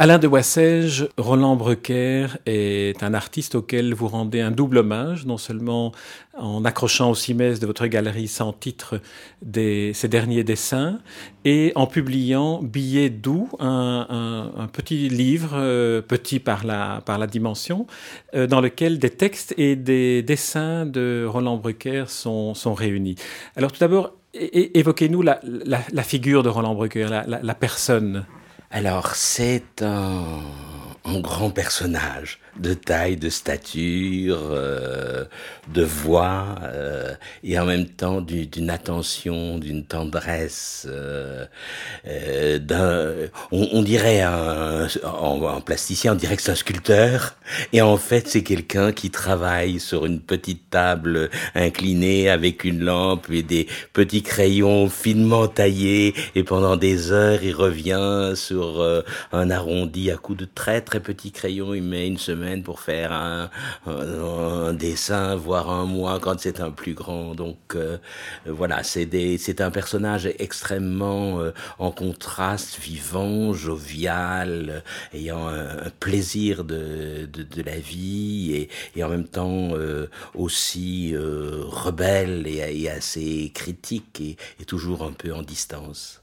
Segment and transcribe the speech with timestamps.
[0.00, 5.38] Alain de Wassège, Roland Brecker est un artiste auquel vous rendez un double hommage, non
[5.38, 5.90] seulement
[6.38, 9.00] en accrochant au cimès de votre galerie sans titre
[9.52, 11.00] ses derniers dessins,
[11.44, 17.88] et en publiant Billets doux, un, petit livre, euh, petit par la, par la dimension,
[18.36, 23.16] euh, dans lequel des textes et des dessins de Roland Brecker sont, sont réunis.
[23.56, 25.40] Alors tout d'abord, évoquez-nous la,
[26.04, 28.24] figure de Roland Brecker, la personne.
[28.70, 30.24] Alors, c'est un,
[31.04, 35.24] un, grand personnage de taille, de stature, euh,
[35.72, 37.14] de voix, euh,
[37.44, 40.86] et en même temps d'une attention, d'une tendresse.
[40.88, 41.46] Euh,
[42.58, 43.12] d'un,
[43.52, 47.36] on, dirait un, en, plasticien, on dirait que c'est un sculpteur,
[47.72, 53.30] et en fait c'est quelqu'un qui travaille sur une petite table inclinée avec une lampe
[53.30, 58.84] et des petits crayons finement taillés, et pendant des heures il revient sur
[59.32, 63.12] un arrondi à coups de très très petits crayons, il met une semaine pour faire
[63.12, 63.50] un,
[64.74, 67.34] dessin, voire un mois quand c'est un plus grand.
[67.34, 67.98] Donc euh,
[68.46, 74.82] voilà, c'est un personnage extrêmement euh, en contraste, vivant, jovial,
[75.12, 82.46] ayant un, plaisir de, de, la vie et, et en même temps euh, aussi rebelle
[82.46, 84.22] et, assez critique
[84.60, 86.22] et toujours un peu en distance.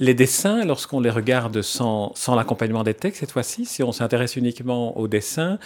[0.00, 4.34] Les dessins, lorsqu'on les regarde sans, sans l'accompagnement des textes, cette fois-ci, si on s'intéresse
[4.34, 5.58] uniquement aux dessins,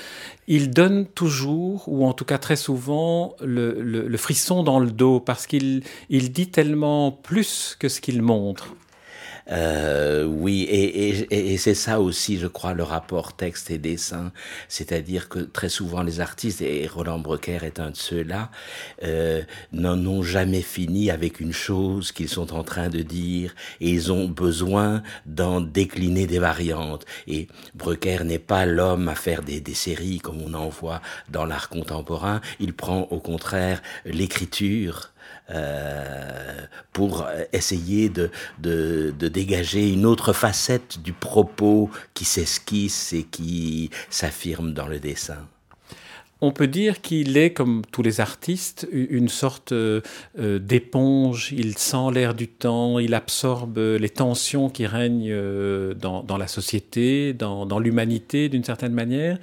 [0.46, 5.46] ils donnent toujours, ou en tout cas très souvent, le, frisson dans le dos, parce
[5.46, 8.74] qu'il il dit tellement plus que ce qu'il montre.
[9.51, 14.33] Euh, oui, et, et, et c'est ça aussi, je crois, le rapport texte et dessin.
[14.69, 18.51] C'est-à-dire que très souvent les artistes, et Roland Brecker est un de ceux-là,
[19.05, 19.42] euh,
[19.73, 24.13] n'en ont jamais fini avec une chose qu'ils sont en train de dire, et ils
[24.13, 27.07] ont besoin d'en décliner des variantes.
[27.27, 31.45] Et Brecker n'est pas l'homme à faire des, des séries comme on en voit dans
[31.45, 35.13] l'art contemporain, il prend au contraire l'écriture
[35.50, 43.24] euh, pour essayer de, de, de, dégager une autre facette du propos qui s'esquisse et
[43.24, 45.48] qui s'affirme dans le dessin.
[46.40, 50.00] On peut dire qu'il est, comme tous les artistes, une sorte euh,
[50.36, 51.52] d'éponge.
[51.52, 57.32] Il sent l'air du temps, il absorbe les tensions qui règnent euh, dans, la société,
[57.32, 59.38] dans, l'humanité d'une certaine manière.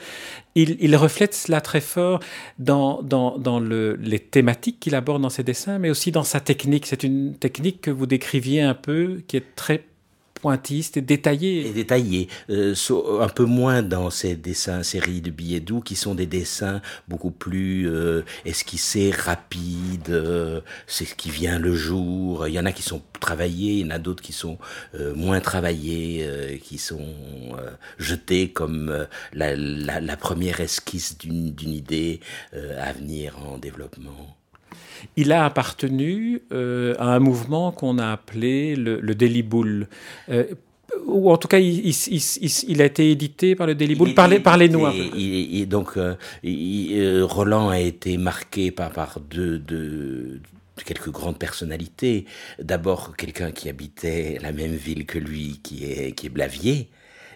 [0.55, 2.21] Il, reflète cela très fort
[2.59, 6.39] dans, dans, dans le, les thématiques qu'il aborde dans ses dessins, mais aussi dans sa
[6.39, 6.85] technique.
[6.85, 9.83] C'est une technique que vous décriviez un peu, qui est très
[10.45, 11.65] pointiste et détaillé.
[11.65, 12.75] Et détaillé, euh,
[13.19, 17.31] un peu moins dans ces dessins séries de billets doux qui sont des dessins beaucoup
[17.31, 22.47] plus euh, esquissés, rapides, euh, c'est ce qui vient le jour.
[22.47, 24.59] Il y en a qui sont travaillés, il y en a d'autres qui sont
[25.15, 27.07] moins travaillés, qui sont
[27.97, 32.19] jetés comme la, première esquisse d'une idée
[32.53, 34.37] à venir en développement.
[35.17, 39.87] Il a appartenu euh, à un mouvement qu'on a appelé le, le Daily Bull.
[40.29, 40.45] Euh,
[41.05, 44.13] ou en tout cas, il, il, il, il, a été édité par le Daily Bull,
[44.13, 44.93] par les, par les Noirs.
[45.15, 46.15] Et, donc, euh,
[47.25, 50.39] Roland a été marqué par, par deux, deux,
[50.85, 52.25] quelques grandes personnalités.
[52.61, 56.89] D'abord, quelqu'un qui habitait la même ville que lui, qui est, qui est Blavier,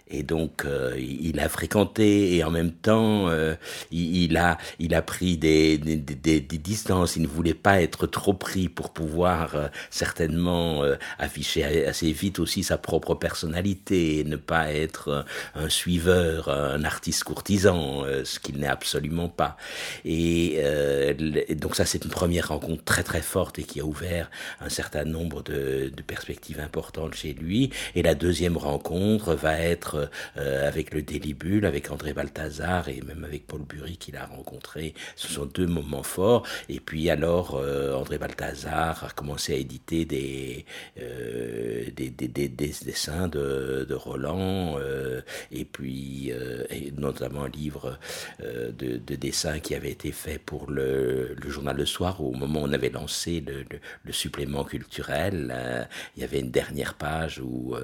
[0.10, 3.56] et donc euh, il a fréquenté et en même temps euh,
[3.92, 7.16] il, il, a il a pris des, des, des, des, distances.
[7.16, 12.40] Il ne voulait pas être trop pris pour pouvoir euh, certainement euh, afficher assez vite
[12.40, 15.26] aussi sa propre personnalité et ne pas être
[15.56, 19.58] un suiveur, un artiste courtisan, euh, ce qu'il n'est absolument pas.
[20.06, 24.30] Et, et donc ça c'est une première rencontre très très forte et qui a ouvert
[24.62, 27.70] un certain nombre de, de perspectives importantes chez lui.
[27.96, 29.99] Et la deuxième rencontre va être
[30.38, 34.94] euh, avec le Délibule, avec André Balthazar et même avec Paul Bury qu'il a rencontré.
[35.16, 36.46] Ce sont deux moments forts.
[36.70, 40.66] Et puis alors, euh, André Balthazar a commencé à éditer des,
[41.02, 46.64] euh, des, des, des, des, dessins de, Roland, euh, et puis euh,
[46.98, 47.98] notamment un livre
[48.42, 52.62] euh, de, de dessins qui avait été fait pour le, journal Le Soir, au moment
[52.62, 53.66] où on avait lancé le,
[54.04, 55.88] le supplément culturel.
[56.16, 57.76] il y avait une dernière page où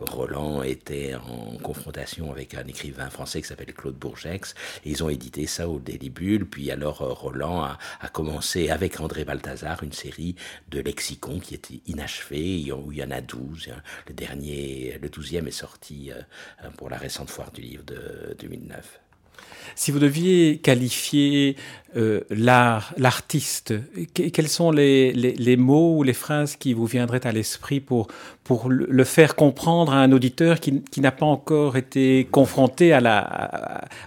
[0.00, 4.54] Roland était en en confrontation avec un écrivain français qui s'appelle Claude Bourgex,
[4.84, 7.78] et ils ont édité ça au Daily Bull, puis alors Roland a,
[8.12, 10.34] commencé avec André Balthazar une série
[10.68, 13.70] de lexicons qui était inachevée, où il y en a 12,
[14.08, 16.10] le dernier, le douzième est sorti
[16.76, 19.00] pour la récente foire du livre de 2009.
[19.74, 21.56] Si vous deviez qualifier
[21.96, 23.74] euh, l'art, l'artiste,
[24.12, 28.08] quels sont les, mots ou les phrases qui vous viendraient à l'esprit pour,
[28.44, 32.98] pour le faire comprendre à un auditeur qui, qui n'a pas encore été confronté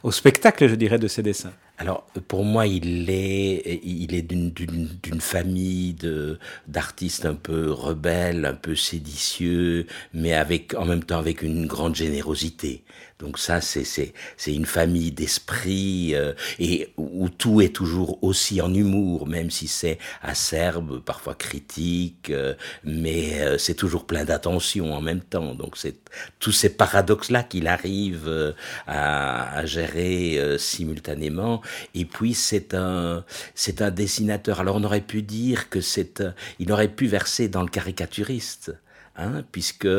[0.04, 1.54] au spectacle, je dirais, de ces dessins?
[1.81, 6.38] Alors pour moi, il est, il est d'une famille de
[6.68, 11.95] d'artistes un peu rebelles, un peu séditieux, mais avec en même temps avec une grande
[11.95, 12.83] générosité.
[13.21, 14.13] Donc ça, c'est
[14.47, 20.00] une famille d'esprit euh, et où tout est toujours aussi en humour, même si c'est
[20.23, 25.53] acerbe, parfois critique, euh, mais euh, c'est toujours plein d'attention en même temps.
[25.53, 25.97] Donc c'est
[26.39, 28.56] tous ces paradoxes là qu'il arrive
[28.88, 31.62] à, à, gérer simultanément.
[31.94, 33.23] Et puis c'est un
[33.53, 34.59] c'est un dessinateur.
[34.62, 36.23] Alors on aurait pu dire que c'est
[36.57, 38.71] il aurait pu verser dans le caricaturiste.
[39.18, 39.89] Hein, puisque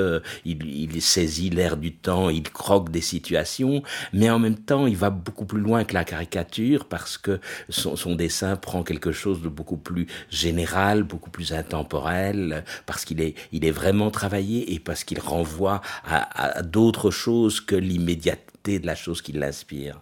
[0.46, 3.82] il, il saisit l'air du temps, il croque des situations,
[4.14, 7.38] mais en même temps, il va beaucoup plus loin que la caricature parce que
[7.68, 13.20] son, son dessin prend quelque chose de beaucoup plus général, beaucoup plus intemporel, parce qu'il
[13.20, 18.78] est, il est vraiment travaillé et parce qu'il renvoie à, à d'autres choses que l'immédiateté
[18.78, 20.00] de la chose qui l'inspire.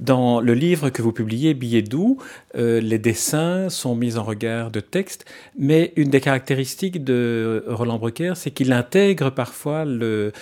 [0.00, 2.16] Dans le livre que vous publiez, Billets doux,
[2.56, 5.26] euh, les dessins sont mis en regard de texte,
[5.58, 10.32] mais une des caractéristiques de Roland Brucker, c'est qu'il intègre parfois le,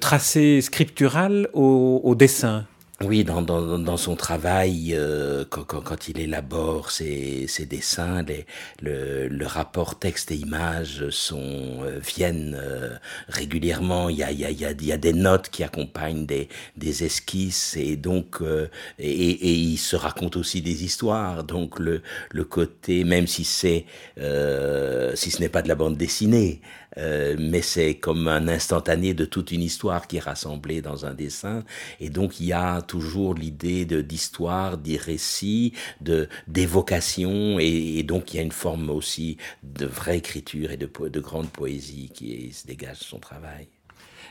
[0.00, 2.66] tracé scriptural au dessin.
[3.00, 8.22] Oui, dans, dans, dans, son travail, euh, quand, quand, quand, il élabore ses, ses dessins,
[8.24, 8.44] les,
[8.82, 11.38] le, le, rapport texte et image sont
[11.84, 12.96] euh, viennent euh,
[13.28, 14.08] régulièrement.
[14.08, 17.04] Il y a, il y, a, il y a des notes qui accompagnent des, des
[17.04, 18.66] esquisses et donc euh,
[18.98, 21.44] et, et, il se raconte aussi des histoires.
[21.44, 22.02] Donc le,
[22.32, 23.84] le côté, même si c'est
[24.18, 26.60] euh, si ce n'est pas de la bande dessinée,
[26.96, 31.62] mais c'est comme un instantané de toute une histoire qui est rassemblée dans un dessin.
[32.00, 38.38] Et donc il y a toujours l'idée d'histoire, des récits, de d'évocation, et, donc il
[38.38, 42.66] y a une forme aussi de vraie écriture et de, de grande poésie qui se
[42.66, 43.68] dégage de son travail.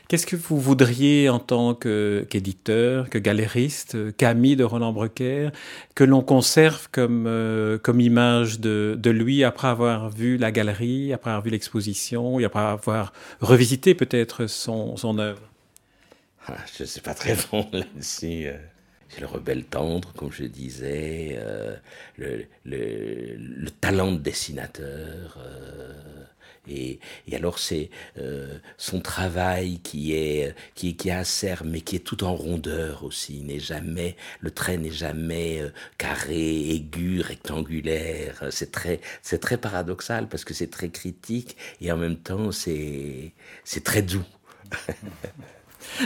[0.08, 5.50] Qu'est-ce que vous voudriez en tant qu'éditeur, que galériste, qu'ami de Roland Brucker,
[5.94, 11.12] que l'on conserve comme, euh, comme image de, de, lui après avoir vu la galerie,
[11.12, 15.42] après avoir vu l'exposition, et après avoir revisité peut-être son, son œuvre?
[16.48, 18.46] Ah, je ne sais pas très bon là-dessus.
[18.46, 18.56] Euh.
[19.08, 21.76] C'est le rebelle tendre, comme je disais, euh,
[22.18, 25.38] le, le, le, talent de dessinateur.
[25.38, 25.94] Euh,
[26.68, 27.00] et,
[27.32, 27.88] alors c'est
[28.76, 33.40] son travail qui est qui, qui est acerbe, mais qui est tout en rondeur aussi.
[33.42, 35.62] N'est jamais le trait n'est jamais
[35.96, 38.44] carré, aigu, rectangulaire.
[38.50, 39.00] C'est très
[39.40, 43.32] très paradoxal parce que c'est très critique et en même temps c'est
[43.82, 44.24] très doux.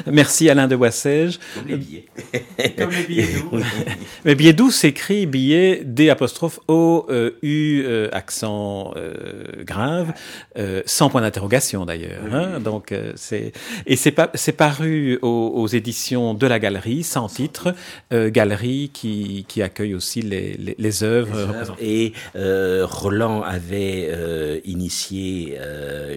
[0.06, 1.38] Merci Alain de Boissège.
[1.54, 2.04] Comme les billets.
[2.78, 3.60] Comme les billets doux.
[4.24, 10.12] Mais billet doux s'écrit billet D apostrophe O euh, U euh, accent euh, grave,
[10.58, 12.22] euh, sans point d'interrogation d'ailleurs.
[12.24, 12.30] Oui.
[12.32, 13.52] Hein, donc euh, c'est
[13.86, 17.74] et c'est pas c'est paru aux, aux, éditions de la Galerie sans titre,
[18.12, 21.74] euh, Galerie qui qui accueille aussi les les, les œuvres.
[21.80, 25.58] et Roland avait initié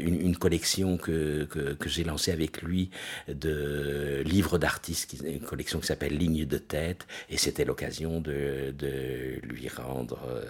[0.01, 2.89] une, une, collection que que, que j'ai lancée avec lui
[3.27, 3.54] de
[4.23, 9.67] livres d'artistes, une collection qui s'appelle Ligne de tête, et c'était l'occasion de, de, lui
[9.69, 10.43] rendre euh,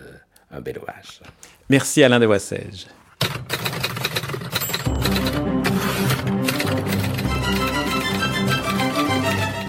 [0.51, 1.21] un bel hommage.
[1.69, 2.87] Merci Alain de Voissège.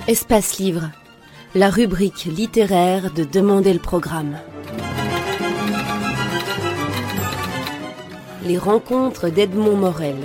[0.08, 0.90] Espace Livre,
[1.54, 4.38] la rubrique littéraire de Demander le programme.
[8.44, 10.16] Les rencontres d'Edmond Morel.